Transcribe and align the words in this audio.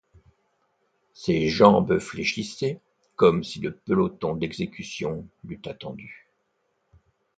Ses 1.13 1.47
jambes 1.49 1.99
fléchissaient, 1.99 2.79
comme 3.15 3.43
si 3.43 3.59
le 3.59 3.71
peloton 3.75 4.33
d’exécution 4.35 5.27
l’eût 5.43 5.61
attendu. 5.67 6.27